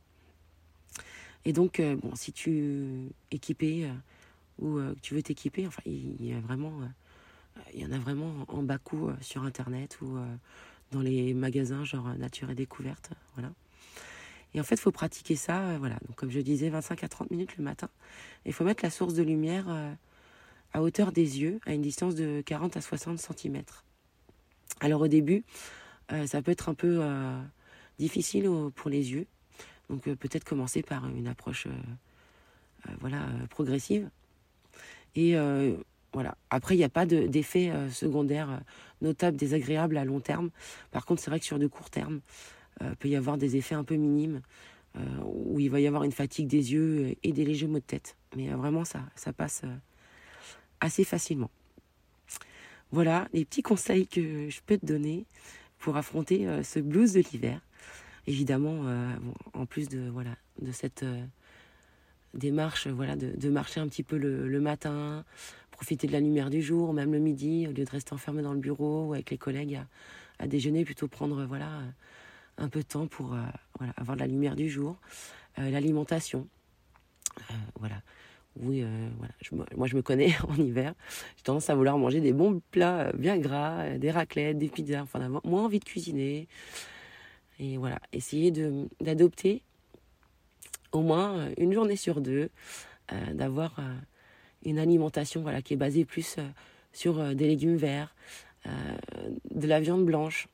Et 1.45 1.53
donc, 1.53 1.81
bon, 1.81 2.15
si 2.15 2.31
tu 2.31 3.09
es 3.31 3.35
équipé 3.35 3.89
ou 4.59 4.75
que 4.75 5.00
tu 5.01 5.15
veux 5.15 5.21
t'équiper, 5.21 5.67
enfin, 5.67 5.81
il, 5.85 6.25
y 6.25 6.33
a 6.33 6.39
vraiment, 6.39 6.73
il 7.73 7.81
y 7.81 7.85
en 7.85 7.91
a 7.91 8.00
vraiment 8.00 8.45
en 8.47 8.63
bas 8.63 8.77
coût 8.77 9.12
sur 9.21 9.44
Internet 9.44 10.00
ou 10.01 10.17
dans 10.92 11.02
les 11.02 11.34
magasins 11.34 11.84
genre 11.84 12.08
Nature 12.18 12.50
et 12.50 12.56
Découverte. 12.56 13.12
Voilà. 13.36 13.52
Et 14.56 14.62
en 14.62 14.64
fait, 14.64 14.76
il 14.76 14.82
faut 14.82 14.92
pratiquer 14.92 15.36
ça, 15.36 15.60
euh, 15.60 15.78
voilà. 15.78 15.96
Donc, 16.08 16.16
comme 16.16 16.32
je 16.32 16.40
disais, 16.40 16.70
25 16.70 17.04
à 17.04 17.10
30 17.10 17.30
minutes 17.30 17.58
le 17.58 17.64
matin. 17.64 17.90
Il 18.46 18.54
faut 18.54 18.63
mettre 18.63 18.86
la 18.86 18.89
source 18.89 19.13
de 19.13 19.22
lumière 19.22 19.65
euh, 19.68 19.94
à 20.72 20.82
hauteur 20.82 21.12
des 21.12 21.42
yeux, 21.42 21.60
à 21.65 21.74
une 21.74 21.82
distance 21.82 22.15
de 22.15 22.42
40 22.46 22.77
à 22.77 22.82
60 22.82 23.20
cm. 23.20 23.63
Alors, 24.80 25.01
au 25.01 25.10
début, 25.10 25.44
euh, 26.13 26.25
ça 26.25 26.42
peut 26.42 26.51
être 26.51 26.70
un 26.70 26.74
peu 26.74 27.01
difficile 28.00 28.50
pour 28.75 28.89
les 28.89 29.12
yeux. 29.12 29.27
Donc, 29.89 30.04
peut-être 30.04 30.46
commencer 30.46 30.82
par 30.82 31.06
une 31.10 31.27
approche 31.27 31.68
voilà, 33.01 33.27
progressive. 33.50 34.10
Et 35.15 35.36
Après, 36.50 36.75
il 36.75 36.77
n'y 36.77 36.84
a 36.84 36.89
pas 36.89 37.05
d'effet 37.05 37.72
secondaire 37.91 38.62
notable, 39.01 39.38
désagréable 39.38 39.98
à 39.98 40.05
long 40.05 40.19
terme. 40.19 40.50
Par 40.91 41.05
contre, 41.05 41.22
c'est 41.22 41.29
vrai 41.29 41.39
que 41.39 41.45
sur 41.45 41.60
de 41.60 41.67
court 41.67 41.89
terme, 41.89 42.22
il 42.81 42.88
euh, 42.88 42.95
peut 42.95 43.07
y 43.07 43.15
avoir 43.15 43.38
des 43.38 43.55
effets 43.55 43.75
un 43.75 43.84
peu 43.84 43.95
minimes, 43.95 44.41
euh, 44.98 45.01
où 45.24 45.60
il 45.60 45.69
va 45.69 45.79
y 45.79 45.88
avoir 45.88 46.03
une 46.03 46.12
fatigue 46.12 46.48
des 46.48 46.74
yeux 46.74 47.15
et 47.24 47.31
des 47.31 47.45
légers 47.45 47.67
maux 47.67 47.79
de 47.79 47.84
tête. 47.84 48.17
Mais 48.36 48.51
euh, 48.51 48.55
vraiment, 48.55 48.86
ça, 48.86 49.01
ça 49.15 49.34
passe 49.34 49.63
assez 50.79 51.03
facilement. 51.03 51.50
Voilà 52.91 53.27
les 53.34 53.45
petits 53.45 53.63
conseils 53.63 54.07
que 54.07 54.50
je 54.50 54.60
peux 54.65 54.77
te 54.77 54.86
donner 54.86 55.25
pour 55.79 55.98
affronter 55.98 56.48
ce 56.63 56.79
blues 56.79 57.13
de 57.13 57.19
l'hiver. 57.19 57.60
Évidemment, 58.27 58.86
en 59.53 59.65
plus 59.65 59.89
de, 59.89 60.10
voilà, 60.10 60.36
de 60.62 60.72
cette 60.72 61.03
démarche 62.34 62.88
voilà, 62.88 63.15
de, 63.15 63.50
marcher 63.50 63.81
un 63.81 63.88
petit 63.88 64.03
peu 64.03 64.17
le 64.17 64.60
matin, 64.62 65.25
profiter 65.75 66.08
de 66.08 66.13
la 66.13 66.22
lumière 66.22 66.50
du 66.50 66.62
jour, 66.62 66.94
même 66.94 67.12
le 67.12 67.20
midi, 67.20 67.67
au 67.67 67.72
lieu 67.72 67.84
de 67.84 67.89
rester 67.89 68.13
enfermé 68.13 68.41
dans 68.41 68.53
le 68.53 68.60
bureau 68.60 69.08
ou 69.08 69.13
avec 69.13 69.29
les 69.29 69.38
collègues 69.38 69.82
à, 70.39 70.48
déjeuner, 70.48 70.86
plutôt 70.86 71.08
prendre 71.08 71.46
voilà 71.46 71.82
un 72.58 72.70
peu 72.70 72.79
de 72.79 72.88
temps 72.88 73.08
pour 73.08 73.34
euh, 73.34 73.41
voilà, 73.77 73.94
avoir 73.98 74.15
de 74.15 74.22
la 74.22 74.27
lumière 74.27 74.55
du 74.55 74.70
jour, 74.70 74.98
euh, 75.60 75.70
l'alimentation, 75.70 76.48
euh, 77.38 77.53
voilà. 77.79 78.01
Oui, 78.62 78.86
voilà. 79.17 79.65
moi 79.75 79.86
je 79.86 79.98
me 79.98 80.01
connais 80.01 80.34
en 80.48 80.55
hiver. 80.55 80.94
J'ai 81.36 81.44
tendance 81.44 81.70
à 81.70 81.75
vouloir 81.75 81.98
manger 81.98 82.22
des 82.22 82.32
bons 82.32 82.62
plats 82.72 83.12
bien 83.12 83.38
gras, 83.38 83.98
des 83.98 84.12
raclettes, 84.12 84.58
des 84.58 84.70
pizzas, 84.70 85.01
enfin 85.01 85.20
d'avoir 85.20 85.46
moins 85.46 85.65
envie 85.65 85.79
de 85.79 85.84
cuisiner. 85.84 86.48
Et 87.60 87.75
voilà, 87.75 88.00
essayer 88.13 88.51
d'adopter 89.01 89.62
au 90.94 91.01
moins 91.01 91.50
une 91.58 91.74
journée 91.74 91.98
sur 91.98 92.22
deux, 92.22 92.50
d'avoir 93.34 93.77
une 94.65 94.79
alimentation 94.79 95.41
voilà, 95.41 95.62
qui 95.62 95.74
est 95.74 95.77
basée 95.77 96.05
plus 96.05 96.36
euh, 96.38 96.48
sur 96.91 97.19
euh, 97.19 97.34
des 97.34 97.48
légumes 97.48 97.77
verts, 97.77 98.13
euh, 98.65 98.69
de 99.51 99.67
la 99.67 99.79
viande 99.79 100.05
blanche, 100.05 100.48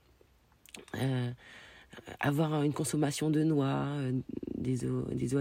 avoir 2.19 2.63
une 2.63 2.73
consommation 2.73 3.29
de 3.29 3.43
noix, 3.43 3.85
des, 4.55 4.79
des 5.11 5.35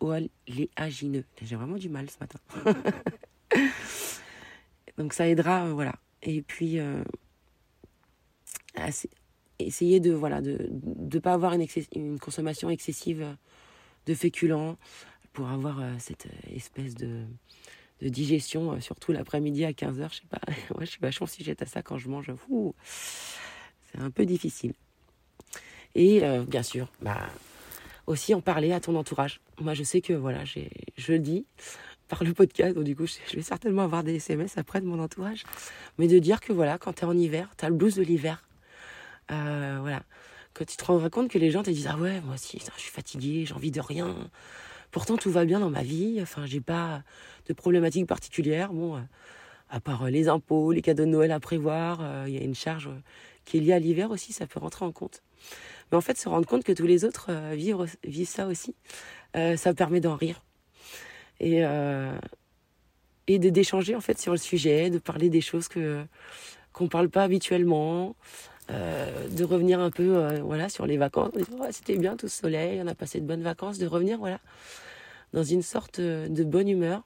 oléagineux. 0.00 1.24
J'ai 1.42 1.56
vraiment 1.56 1.76
du 1.76 1.88
mal 1.88 2.08
ce 2.10 2.16
matin. 2.20 2.38
Donc 4.98 5.12
ça 5.14 5.28
aidera, 5.28 5.70
voilà. 5.72 5.94
Et 6.22 6.42
puis, 6.42 6.78
essayer 9.58 10.00
de 10.00 10.12
voilà 10.12 10.42
de 10.42 10.70
ne 10.70 11.18
pas 11.18 11.32
avoir 11.32 11.54
une, 11.54 11.66
une, 11.94 12.18
consommation 12.18 12.68
excessive 12.68 13.26
de 14.06 14.14
féculents 14.14 14.76
pour 15.32 15.48
avoir 15.48 15.82
cette 15.98 16.28
espèce 16.54 16.94
de, 16.94 17.24
de 18.02 18.08
digestion, 18.08 18.80
surtout 18.80 19.12
l'après-midi 19.12 19.64
à 19.64 19.72
15h. 19.72 20.08
Je 20.10 20.16
sais 20.16 20.28
pas, 20.28 20.40
moi 20.74 20.84
je 20.84 20.90
suis 20.90 21.00
vachement 21.00 21.26
sujette 21.26 21.62
à 21.62 21.66
ça 21.66 21.82
quand 21.82 21.98
je 21.98 22.08
mange. 22.08 22.30
C'est 23.92 24.00
un 24.00 24.10
peu 24.10 24.24
difficile. 24.24 24.72
Et 25.94 26.22
bien 26.46 26.62
sûr, 26.62 26.88
bah, 27.02 27.26
aussi 28.06 28.34
en 28.34 28.40
parler 28.40 28.72
à 28.72 28.80
ton 28.80 28.94
entourage. 28.96 29.40
Moi, 29.60 29.74
je 29.74 29.82
sais 29.82 30.00
que 30.00 30.12
voilà, 30.12 30.44
je 30.44 31.12
dis 31.14 31.46
par 32.10 32.24
le 32.24 32.34
podcast, 32.34 32.74
donc 32.74 32.84
du 32.84 32.96
coup, 32.96 33.06
je 33.06 33.36
vais 33.36 33.42
certainement 33.42 33.82
avoir 33.82 34.02
des 34.02 34.16
SMS 34.16 34.58
après 34.58 34.80
de 34.80 34.86
mon 34.86 34.98
entourage, 34.98 35.44
mais 35.96 36.08
de 36.08 36.18
dire 36.18 36.40
que 36.40 36.52
voilà, 36.52 36.76
quand 36.76 36.92
tu 36.94 37.02
es 37.02 37.04
en 37.04 37.16
hiver, 37.16 37.48
tu 37.56 37.64
as 37.64 37.68
le 37.68 37.76
blues 37.76 37.94
de 37.94 38.02
l'hiver. 38.02 38.44
Euh, 39.30 39.78
voilà. 39.80 40.02
Quand 40.52 40.64
tu 40.64 40.76
te 40.76 40.84
rendras 40.84 41.08
compte 41.08 41.30
que 41.30 41.38
les 41.38 41.52
gens 41.52 41.62
te 41.62 41.70
disent 41.70 41.86
Ah 41.86 41.96
ouais, 41.96 42.20
moi 42.22 42.34
aussi, 42.34 42.58
je 42.58 42.80
suis 42.80 42.90
fatiguée, 42.90 43.46
j'ai 43.46 43.54
envie 43.54 43.70
de 43.70 43.80
rien. 43.80 44.16
Pourtant, 44.90 45.16
tout 45.16 45.30
va 45.30 45.44
bien 45.44 45.60
dans 45.60 45.70
ma 45.70 45.82
vie. 45.82 46.18
Enfin, 46.20 46.46
j'ai 46.46 46.60
pas 46.60 47.02
de 47.46 47.52
problématiques 47.52 48.06
particulières. 48.06 48.72
Bon, 48.72 48.96
euh, 48.96 49.00
à 49.68 49.80
part 49.80 50.04
euh, 50.04 50.10
les 50.10 50.28
impôts, 50.28 50.72
les 50.72 50.82
cadeaux 50.82 51.04
de 51.04 51.10
Noël 51.10 51.32
à 51.32 51.40
prévoir, 51.40 52.26
il 52.26 52.34
y 52.34 52.38
a 52.38 52.42
une 52.42 52.54
charge 52.54 52.90
qui 53.44 53.58
est 53.58 53.60
liée 53.60 53.72
à 53.72 53.78
l'hiver 53.78 54.10
aussi, 54.10 54.32
ça 54.32 54.46
peut 54.46 54.60
rentrer 54.60 54.84
en 54.84 54.92
compte. 54.92 55.22
Mais 55.90 55.96
en 55.98 56.00
fait, 56.00 56.16
se 56.18 56.28
rendre 56.28 56.46
compte 56.46 56.64
que 56.64 56.72
tous 56.72 56.86
les 56.86 57.04
autres 57.04 57.26
euh, 57.30 57.54
vivent, 57.54 58.26
ça 58.26 58.46
aussi, 58.46 58.74
euh, 59.36 59.56
ça 59.56 59.74
permet 59.74 60.00
d'en 60.00 60.14
rire. 60.14 60.44
Et, 61.40 61.64
euh, 61.64 62.16
et 63.26 63.38
d'échanger 63.38 63.96
en 63.96 64.00
fait 64.00 64.18
sur 64.18 64.32
le 64.32 64.38
sujet, 64.38 64.90
de 64.90 64.98
parler 64.98 65.30
des 65.30 65.40
choses 65.40 65.68
que 65.68 66.04
qu'on 66.72 66.86
parle 66.86 67.08
pas 67.08 67.24
habituellement, 67.24 68.14
de 68.70 69.44
revenir 69.44 69.80
un 69.80 69.90
peu 69.90 70.38
voilà 70.40 70.68
sur 70.68 70.86
les 70.86 70.96
vacances, 70.96 71.32
oh, 71.52 71.66
c'était 71.70 71.96
bien 71.96 72.16
tout 72.16 72.28
ce 72.28 72.38
soleil, 72.38 72.80
on 72.82 72.86
a 72.86 72.94
passé 72.94 73.20
de 73.20 73.26
bonnes 73.26 73.42
vacances, 73.42 73.78
de 73.78 73.86
revenir 73.86 74.18
voilà 74.18 74.40
dans 75.32 75.44
une 75.44 75.62
sorte 75.62 76.00
de 76.00 76.44
bonne 76.44 76.68
humeur. 76.68 77.02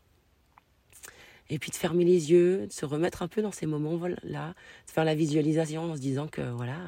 Et 1.51 1.59
puis 1.59 1.71
de 1.71 1.77
fermer 1.77 2.05
les 2.05 2.31
yeux, 2.31 2.67
de 2.67 2.73
se 2.73 2.87
remettre 2.87 3.23
un 3.23 3.29
peu 3.29 3.43
dans 3.43 3.53
ces 3.53 3.67
moments 3.67 4.01
là, 4.23 4.55
de 4.87 4.91
faire 4.91 5.05
la 5.05 5.15
visualisation 5.15 5.93
en 5.93 5.95
se 5.95 6.01
disant 6.01 6.27
que 6.27 6.41
voilà, 6.41 6.79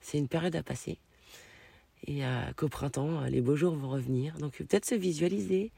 c'est 0.00 0.18
une 0.18 0.28
période 0.28 0.54
à 0.54 0.62
passer. 0.62 0.98
Et 2.06 2.24
euh, 2.24 2.52
qu'au 2.56 2.68
printemps, 2.68 3.22
euh, 3.22 3.28
les 3.28 3.40
beaux 3.40 3.56
jours 3.56 3.74
vont 3.74 3.88
revenir. 3.88 4.36
Donc 4.38 4.56
peut-être 4.56 4.86
se 4.86 4.94
visualiser 4.94 5.70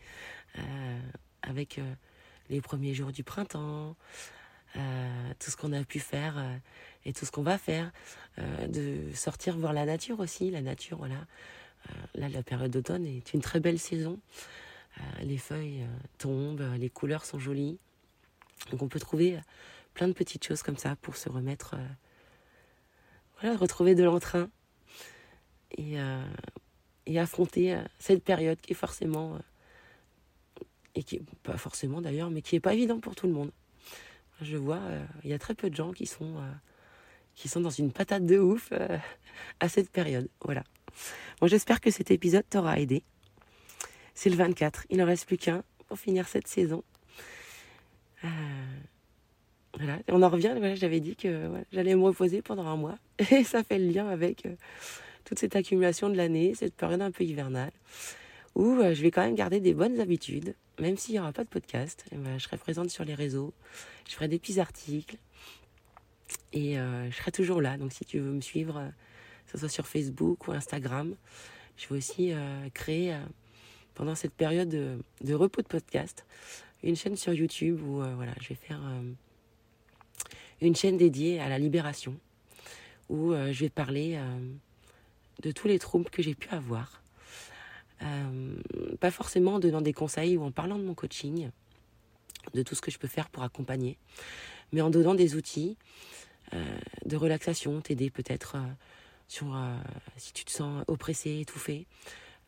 euh, 0.58 1.00
avec 1.42 1.80
les 2.50 2.60
premiers 2.60 2.94
jours 2.94 3.12
du 3.12 3.24
printemps, 3.24 3.96
tout 4.74 5.50
ce 5.50 5.56
qu'on 5.56 5.72
a 5.72 5.84
pu 5.84 5.98
faire 5.98 6.42
et 7.04 7.12
tout 7.12 7.24
ce 7.24 7.30
qu'on 7.30 7.42
va 7.42 7.58
faire, 7.58 7.92
de 8.38 9.12
sortir 9.14 9.56
voir 9.56 9.72
la 9.72 9.84
nature 9.84 10.20
aussi. 10.20 10.50
La 10.50 10.62
nature, 10.62 10.98
voilà. 10.98 11.26
là, 12.14 12.28
la 12.28 12.42
période 12.42 12.70
d'automne 12.70 13.06
est 13.06 13.34
une 13.34 13.40
très 13.40 13.60
belle 13.60 13.78
saison. 13.78 14.18
les 15.22 15.38
feuilles 15.38 15.86
tombent, 16.18 16.64
les 16.78 16.90
couleurs 16.90 17.24
sont 17.24 17.38
jolies. 17.38 17.78
Donc 18.70 18.82
on 18.82 18.88
peut 18.88 19.00
trouver 19.00 19.38
plein 19.94 20.08
de 20.08 20.12
petites 20.12 20.44
choses 20.44 20.62
comme 20.62 20.78
ça 20.78 20.96
pour 20.96 21.16
se 21.16 21.28
remettre, 21.28 21.76
voilà, 23.40 23.56
retrouver 23.56 23.94
de 23.94 24.04
l'entrain 24.04 24.48
et, 25.76 26.00
euh, 26.00 26.24
et 27.06 27.18
affronter 27.18 27.74
euh, 27.74 27.82
cette 27.98 28.22
période 28.22 28.60
qui 28.60 28.72
est 28.72 28.76
forcément, 28.76 29.34
euh, 29.34 30.64
et 30.94 31.02
qui 31.02 31.20
pas 31.42 31.56
forcément 31.56 32.00
d'ailleurs, 32.00 32.30
mais 32.30 32.42
qui 32.42 32.56
est 32.56 32.60
pas 32.60 32.74
évident 32.74 33.00
pour 33.00 33.14
tout 33.14 33.26
le 33.26 33.32
monde. 33.32 33.50
Je 34.42 34.56
vois, 34.56 34.80
il 35.24 35.30
y 35.30 35.32
a 35.32 35.38
très 35.38 35.54
peu 35.54 35.70
de 35.70 35.74
gens 35.74 35.92
qui 35.92 36.06
sont, 36.06 36.34
qui 37.34 37.48
sont 37.48 37.60
dans 37.60 37.70
une 37.70 37.92
patate 37.92 38.26
de 38.26 38.38
ouf 38.38 38.72
à 39.60 39.68
cette 39.68 39.90
période. 39.90 40.28
Voilà. 40.44 40.64
Bon, 41.40 41.46
j'espère 41.46 41.80
que 41.80 41.90
cet 41.90 42.10
épisode 42.10 42.44
t'aura 42.48 42.78
aidé. 42.78 43.02
C'est 44.14 44.30
le 44.30 44.36
24, 44.36 44.86
il 44.90 44.98
n'en 44.98 45.06
reste 45.06 45.26
plus 45.26 45.38
qu'un 45.38 45.62
pour 45.88 45.98
finir 45.98 46.28
cette 46.28 46.48
saison. 46.48 46.82
voilà, 49.76 49.98
on 50.08 50.22
en 50.22 50.28
revient, 50.28 50.54
voilà, 50.56 50.74
j'avais 50.74 51.00
dit 51.00 51.16
que 51.16 51.50
j'allais 51.72 51.94
me 51.94 52.02
reposer 52.02 52.42
pendant 52.42 52.66
un 52.66 52.76
mois. 52.76 52.98
Et 53.30 53.44
ça 53.44 53.62
fait 53.62 53.78
le 53.78 53.88
lien 53.88 54.08
avec 54.08 54.46
toute 55.24 55.38
cette 55.38 55.56
accumulation 55.56 56.10
de 56.10 56.16
l'année, 56.16 56.54
cette 56.54 56.74
période 56.74 57.02
un 57.02 57.10
peu 57.10 57.24
hivernale, 57.24 57.72
où 58.54 58.66
euh, 58.66 58.94
je 58.94 59.02
vais 59.02 59.10
quand 59.10 59.22
même 59.22 59.34
garder 59.34 59.60
des 59.60 59.74
bonnes 59.74 60.00
habitudes, 60.00 60.54
même 60.82 60.96
s'il 60.96 61.14
n'y 61.14 61.20
aura 61.20 61.32
pas 61.32 61.44
de 61.44 61.48
podcast. 61.48 62.04
Eh 62.10 62.16
ben, 62.16 62.38
je 62.38 62.42
serai 62.42 62.56
présente 62.56 62.90
sur 62.90 63.04
les 63.04 63.14
réseaux, 63.14 63.54
je 64.08 64.14
ferai 64.14 64.26
des 64.26 64.40
petits 64.40 64.58
articles, 64.58 65.16
et 66.52 66.76
euh, 66.76 67.08
je 67.08 67.16
serai 67.16 67.30
toujours 67.30 67.62
là. 67.62 67.78
Donc 67.78 67.92
si 67.92 68.04
tu 68.04 68.18
veux 68.18 68.32
me 68.32 68.40
suivre, 68.40 68.78
euh, 68.78 68.88
que 69.46 69.52
ce 69.52 69.58
soit 69.58 69.68
sur 69.68 69.86
Facebook 69.86 70.48
ou 70.48 70.52
Instagram, 70.52 71.14
je 71.76 71.88
vais 71.88 71.96
aussi 71.96 72.32
créer, 72.74 73.16
pendant 73.94 74.14
cette 74.14 74.34
période 74.34 74.68
de, 74.68 75.34
repos 75.34 75.62
de 75.62 75.66
podcast, 75.66 76.26
une 76.82 76.96
chaîne 76.96 77.16
sur 77.16 77.32
YouTube 77.32 77.80
où 77.82 78.02
je 78.02 78.48
vais 78.50 78.54
faire 78.54 78.80
une 80.60 80.76
chaîne 80.76 80.96
dédiée 80.96 81.40
à 81.40 81.48
la 81.48 81.58
libération, 81.58 82.14
où 83.08 83.32
je 83.32 83.58
vais 83.58 83.70
parler 83.70 84.20
de 85.42 85.50
tous 85.50 85.66
les 85.66 85.78
troubles 85.78 86.10
que 86.10 86.22
j'ai 86.22 86.34
pu 86.34 86.50
avoir. 86.50 87.01
Euh, 88.02 88.56
pas 89.00 89.10
forcément 89.10 89.54
en 89.54 89.58
donnant 89.58 89.80
des 89.80 89.92
conseils 89.92 90.36
ou 90.36 90.44
en 90.44 90.50
parlant 90.50 90.78
de 90.78 90.84
mon 90.84 90.94
coaching, 90.94 91.50
de 92.54 92.62
tout 92.62 92.74
ce 92.74 92.80
que 92.80 92.90
je 92.90 92.98
peux 92.98 93.08
faire 93.08 93.28
pour 93.28 93.42
accompagner, 93.42 93.98
mais 94.72 94.80
en 94.80 94.90
donnant 94.90 95.14
des 95.14 95.36
outils 95.36 95.76
euh, 96.54 96.78
de 97.06 97.16
relaxation, 97.16 97.80
t'aider 97.80 98.10
peut-être 98.10 98.56
euh, 98.56 98.66
sur 99.28 99.56
si 100.16 100.32
tu 100.32 100.44
te 100.44 100.50
sens 100.50 100.84
oppressé, 100.88 101.40
étouffé, 101.40 101.86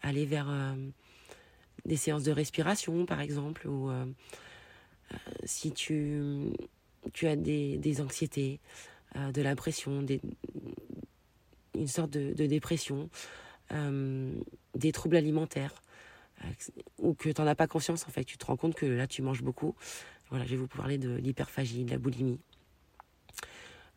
aller 0.03 0.27
vers 0.27 0.53
des 1.87 1.97
séances 1.97 2.25
de 2.25 2.31
respiration 2.31 3.07
par 3.07 3.23
exemple, 3.23 3.67
ou 3.67 3.91
si 5.45 5.73
tu, 5.73 6.53
as 7.23 7.37
des, 7.37 8.01
anxiétés, 8.03 8.61
de 9.15 9.41
l'impression, 9.41 10.03
des, 10.03 10.21
une 11.75 11.89
sorte 11.89 12.11
de, 12.11 12.47
dépression, 12.47 13.09
des 14.75 14.93
troubles 14.93 15.17
alimentaires, 15.17 15.75
euh, 16.43 16.49
ou 16.99 17.15
que 17.15 17.29
tu 17.29 17.41
n'en 17.41 17.47
as 17.47 17.55
pas 17.55 17.67
conscience 17.67 18.07
en 18.07 18.11
fait, 18.11 18.25
tu 18.25 18.39
te 18.39 18.47
rends 18.47 18.57
compte 18.57 18.75
que 18.75 18.87
là 18.87 19.07
tu 19.07 19.23
manges 19.23 19.43
beaucoup. 19.43 19.75
Voilà, 20.31 20.45
je 20.45 20.51
vais 20.51 20.57
vous 20.57 20.69
parler 20.69 20.99
de 20.99 21.15
l'hyperphagie, 21.17 21.85
de 21.85 21.91
la 21.91 21.99
boulimie, 21.99 22.41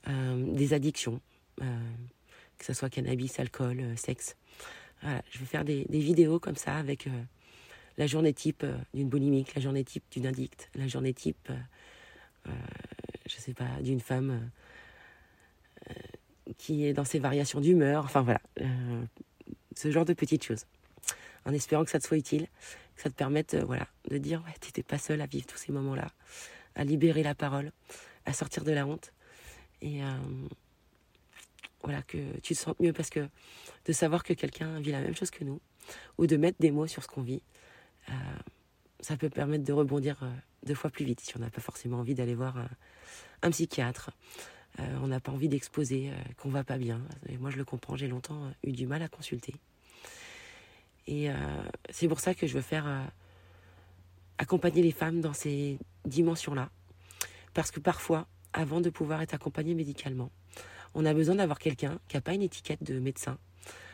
euh, 0.07 0.53
des 0.53 0.73
addictions, 0.73 1.21
que 1.57 2.65
ce 2.65 2.73
soit 2.73 2.89
cannabis, 2.89 3.39
alcool, 3.39 3.97
sexe. 3.97 4.35
Voilà, 5.01 5.21
je 5.31 5.39
vais 5.39 5.45
faire 5.45 5.63
des, 5.63 5.85
vidéos 5.89 6.39
comme 6.39 6.55
ça 6.55 6.75
avec 6.75 7.07
la 7.97 8.07
journée 8.07 8.33
type 8.33 8.65
d'une 8.93 9.09
boulimique, 9.09 9.55
la 9.55 9.61
journée 9.61 9.83
type 9.83 10.03
d'une 10.11 10.27
addict, 10.27 10.69
la 10.75 10.87
journée 10.87 11.13
type, 11.13 11.49
je 12.45 13.35
sais 13.37 13.53
pas, 13.53 13.81
d'une 13.81 14.01
femme 14.01 14.49
qui 16.57 16.85
est 16.85 16.93
dans 16.93 17.03
ses 17.03 17.19
variations 17.19 17.59
d'humeur, 17.59 18.05
enfin 18.05 18.21
voilà, 18.21 18.41
euh, 18.61 19.03
ce 19.77 19.91
genre 19.91 20.05
de 20.05 20.13
petites 20.13 20.43
choses. 20.43 20.65
En 21.45 21.53
espérant 21.53 21.85
que 21.85 21.91
ça 21.91 21.99
te 21.99 22.05
soit 22.05 22.17
utile, 22.17 22.47
que 22.95 23.01
ça 23.03 23.09
te 23.09 23.15
permette 23.15 23.53
euh, 23.53 23.79
de 24.09 24.17
dire 24.17 24.41
ouais, 24.45 24.53
tu 24.59 24.67
n'étais 24.67 24.83
pas 24.83 24.97
seul 24.97 25.21
à 25.21 25.25
vivre 25.27 25.45
tous 25.45 25.57
ces 25.57 25.71
moments-là, 25.71 26.07
à 26.75 26.83
libérer 26.83 27.23
la 27.23 27.35
parole, 27.35 27.71
à 28.25 28.33
sortir 28.33 28.63
de 28.63 28.71
la 28.71 28.85
honte. 28.85 29.13
Et 29.81 30.03
euh, 30.03 30.17
voilà, 31.83 32.01
que 32.01 32.17
tu 32.41 32.55
te 32.55 32.59
sentes 32.59 32.79
mieux 32.79 32.93
parce 32.93 33.09
que 33.09 33.29
de 33.85 33.93
savoir 33.93 34.23
que 34.23 34.33
quelqu'un 34.33 34.79
vit 34.79 34.91
la 34.91 34.99
même 34.99 35.15
chose 35.15 35.29
que 35.29 35.43
nous, 35.43 35.61
ou 36.17 36.25
de 36.25 36.35
mettre 36.35 36.57
des 36.59 36.71
mots 36.71 36.87
sur 36.87 37.03
ce 37.03 37.07
qu'on 37.07 37.21
vit, 37.21 37.43
ça 38.99 39.15
peut 39.15 39.29
permettre 39.29 39.63
de 39.63 39.73
rebondir 39.73 40.17
deux 40.63 40.73
fois 40.73 40.89
plus 40.89 41.05
vite 41.05 41.19
si 41.19 41.37
on 41.37 41.39
n'a 41.39 41.49
pas 41.49 41.61
forcément 41.61 41.99
envie 41.99 42.15
d'aller 42.15 42.35
voir 42.35 42.57
un 43.41 43.51
psychiatre, 43.51 44.11
euh, 44.79 44.83
on 45.01 45.07
n'a 45.07 45.19
pas 45.19 45.31
envie 45.31 45.49
d'exposer 45.49 46.09
euh, 46.09 46.13
qu'on 46.37 46.49
va 46.49 46.63
pas 46.63 46.77
bien. 46.77 47.01
Et 47.29 47.37
moi, 47.37 47.49
je 47.49 47.57
le 47.57 47.65
comprends, 47.65 47.95
j'ai 47.95 48.07
longtemps 48.07 48.45
euh, 48.45 48.51
eu 48.63 48.71
du 48.71 48.85
mal 48.85 49.01
à 49.01 49.07
consulter. 49.07 49.55
Et 51.07 51.29
c'est 51.89 52.07
pour 52.07 52.19
ça 52.19 52.33
que 52.33 52.47
je 52.47 52.53
veux 52.53 52.61
faire 52.61 52.85
accompagner 54.37 54.83
les 54.83 54.91
femmes 54.91 55.21
dans 55.21 55.33
ces 55.33 55.79
dimensions-là. 56.05 56.69
Parce 57.53 57.71
que 57.71 57.79
parfois, 57.79 58.27
avant 58.53 58.81
de 58.81 58.89
pouvoir 58.89 59.21
être 59.21 59.33
accompagné 59.33 59.73
médicalement, 59.73 60.29
on 60.93 61.05
a 61.05 61.13
besoin 61.13 61.35
d'avoir 61.35 61.59
quelqu'un 61.59 61.99
qui 62.07 62.17
n'a 62.17 62.21
pas 62.21 62.33
une 62.33 62.41
étiquette 62.41 62.83
de 62.83 62.99
médecin 62.99 63.37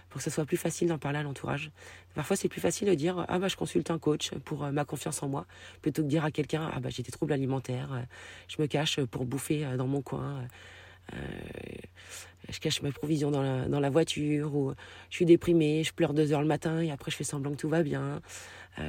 pour 0.09 0.19
que 0.19 0.23
ce 0.25 0.29
soit 0.29 0.45
plus 0.45 0.57
facile 0.57 0.89
d'en 0.89 0.99
parler 0.99 1.17
à 1.17 1.23
l'entourage. 1.23 1.71
Parfois, 2.13 2.35
c'est 2.35 2.47
plus 2.47 2.61
facile 2.61 2.87
de 2.87 2.93
dire 2.93 3.25
ah 3.27 3.39
bah 3.39 3.47
je 3.47 3.55
consulte 3.55 3.89
un 3.89 3.97
coach 3.97 4.31
pour 4.45 4.71
ma 4.71 4.85
confiance 4.85 5.23
en 5.23 5.27
moi 5.27 5.47
plutôt 5.81 6.03
que 6.03 6.05
de 6.05 6.09
dire 6.09 6.23
à 6.23 6.29
quelqu'un 6.29 6.69
ah 6.71 6.79
bah 6.79 6.89
j'ai 6.89 7.01
des 7.01 7.11
troubles 7.11 7.33
alimentaires, 7.33 8.05
je 8.47 8.61
me 8.61 8.67
cache 8.67 9.01
pour 9.05 9.25
bouffer 9.25 9.65
dans 9.75 9.87
mon 9.87 10.01
coin, 10.01 10.45
je 11.11 12.59
cache 12.59 12.81
mes 12.81 12.91
provisions 12.91 13.31
dans 13.31 13.79
la, 13.79 13.89
voiture, 13.89 14.55
ou 14.55 14.73
je 15.09 15.15
suis 15.15 15.25
déprimée, 15.25 15.83
je 15.83 15.93
pleure 15.93 16.13
deux 16.13 16.33
heures 16.33 16.41
le 16.41 16.47
matin 16.47 16.81
et 16.81 16.91
après 16.91 17.11
je 17.11 17.17
fais 17.17 17.23
semblant 17.23 17.51
que 17.51 17.57
tout 17.57 17.69
va 17.69 17.83
bien. 17.83 18.21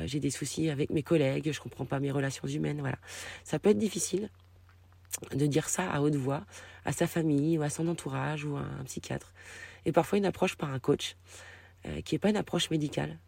j'ai 0.06 0.21
des 0.21 0.30
soucis 0.30 0.71
avec 0.71 0.90
mes 0.90 1.02
collègues, 1.02 1.52
je 1.52 1.61
comprends 1.61 1.85
pas 1.85 2.00
mes 2.00 2.11
relations 2.11 2.49
humaines, 2.49 2.80
voilà. 2.80 2.99
Ça 3.44 3.59
peut 3.59 3.71
être 3.71 3.78
difficile 3.78 4.28
de 5.35 5.47
dire 5.47 5.68
ça 5.68 5.90
à 5.90 6.00
haute 6.00 6.16
voix 6.16 6.44
à 6.85 6.92
sa 6.92 7.06
famille 7.06 7.56
ou 7.59 7.62
à 7.62 7.71
son 7.71 7.88
entourage 7.88 8.44
ou 8.44 8.56
à 8.56 8.61
un 8.61 8.85
psychiatre. 8.85 9.33
Et 9.87 9.92
parfois 9.92 10.18
une 10.18 10.26
approche 10.26 10.56
par 10.56 10.73
un 10.73 10.78
coach 10.78 11.16
qui 12.04 12.14
n'est 12.14 12.18
pas 12.18 12.30
une 12.30 12.37
approche 12.37 12.71
médicale, 12.71 13.18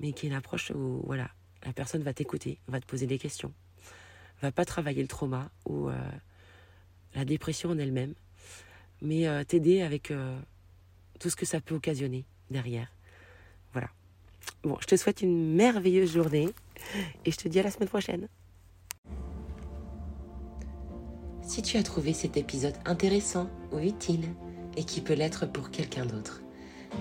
mais 0.00 0.12
qui 0.12 0.26
est 0.26 0.28
une 0.28 0.34
approche 0.34 0.70
où 0.70 1.02
voilà, 1.04 1.30
la 1.64 1.72
personne 1.72 2.02
va 2.02 2.12
t'écouter, 2.12 2.58
va 2.68 2.80
te 2.80 2.86
poser 2.86 3.06
des 3.06 3.18
questions, 3.18 3.52
va 4.42 4.52
pas 4.52 4.64
travailler 4.64 5.02
le 5.02 5.08
trauma 5.08 5.50
ou 5.66 5.88
euh, 5.88 5.94
la 7.14 7.24
dépression 7.24 7.70
en 7.70 7.78
elle-même, 7.78 8.14
mais 9.04 9.28
euh, 9.28 9.44
t'aider 9.44 9.82
avec 9.82 10.10
euh, 10.10 10.36
tout 11.20 11.30
ce 11.30 11.36
que 11.36 11.46
ça 11.46 11.60
peut 11.60 11.74
occasionner 11.74 12.24
derrière. 12.50 12.90
Voilà. 13.72 13.88
Bon, 14.64 14.76
je 14.80 14.86
te 14.86 14.96
souhaite 14.96 15.22
une 15.22 15.54
merveilleuse 15.54 16.12
journée 16.12 16.48
et 17.24 17.30
je 17.30 17.36
te 17.36 17.48
dis 17.48 17.60
à 17.60 17.62
la 17.62 17.70
semaine 17.70 17.88
prochaine. 17.88 18.28
Si 21.42 21.62
tu 21.62 21.76
as 21.76 21.82
trouvé 21.82 22.14
cet 22.14 22.36
épisode 22.36 22.74
intéressant 22.86 23.50
ou 23.70 23.78
utile 23.78 24.24
et 24.76 24.84
qui 24.84 25.02
peut 25.02 25.12
l'être 25.12 25.46
pour 25.46 25.70
quelqu'un 25.70 26.06
d'autre, 26.06 26.42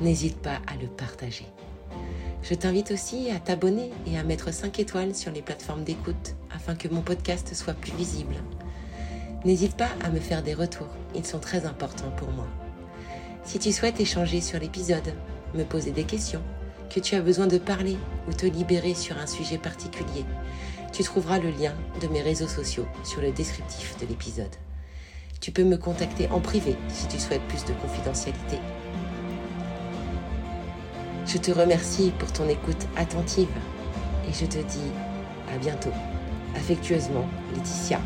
n'hésite 0.02 0.38
pas 0.38 0.62
à 0.68 0.76
le 0.76 0.88
partager. 0.88 1.46
Je 2.42 2.54
t'invite 2.54 2.92
aussi 2.92 3.32
à 3.32 3.40
t'abonner 3.40 3.92
et 4.06 4.18
à 4.18 4.24
mettre 4.24 4.54
5 4.54 4.78
étoiles 4.80 5.16
sur 5.16 5.32
les 5.32 5.42
plateformes 5.42 5.86
d'écoute 5.86 6.36
afin 6.52 6.76
que 6.76 6.90
mon 6.90 7.02
podcast 7.02 7.54
soit 7.56 7.74
plus 7.74 7.94
visible. 7.94 8.36
N'hésite 9.46 9.76
pas 9.76 9.90
à 10.04 10.10
me 10.10 10.20
faire 10.20 10.42
des 10.42 10.54
retours, 10.54 10.90
ils 11.16 11.26
sont 11.26 11.40
très 11.40 11.66
importants 11.66 12.12
pour 12.18 12.32
moi. 12.32 12.48
Si 13.44 13.60
tu 13.60 13.72
souhaites 13.72 14.00
échanger 14.00 14.40
sur 14.40 14.60
l'épisode, 14.60 15.14
me 15.54 15.64
poser 15.64 15.92
des 15.92 16.06
questions, 16.06 16.42
que 16.90 17.00
tu 17.00 17.16
as 17.16 17.22
besoin 17.22 17.48
de 17.48 17.58
parler 17.58 17.98
ou 18.28 18.34
te 18.34 18.46
libérer 18.46 18.94
sur 18.94 19.18
un 19.18 19.28
sujet 19.28 19.58
particulier, 19.58 20.26
tu 20.94 21.04
trouveras 21.04 21.40
le 21.40 21.50
lien 21.50 21.74
de 22.02 22.08
mes 22.08 22.22
réseaux 22.22 22.48
sociaux 22.48 22.86
sur 23.04 23.22
le 23.22 23.32
descriptif 23.32 23.98
de 24.00 24.06
l'épisode. 24.06 24.56
Tu 25.42 25.52
peux 25.52 25.64
me 25.64 25.78
contacter 25.78 26.30
en 26.30 26.40
privé 26.40 26.76
si 26.88 27.08
tu 27.08 27.20
souhaites 27.20 27.46
plus 27.48 27.66
de 27.66 27.74
confidentialité 27.74 28.60
je 31.26 31.38
te 31.38 31.52
remercie 31.52 32.12
pour 32.20 32.32
ton 32.32 32.48
écoute 32.50 32.88
attentive 32.96 33.50
et 34.30 34.34
je 34.34 34.46
te 34.46 34.58
dis 34.58 34.92
à 35.54 35.58
bientôt. 35.58 35.92
Affectueusement, 36.56 37.28
Laetitia. 37.56 38.00